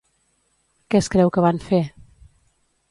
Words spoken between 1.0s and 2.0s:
es creu que van fer?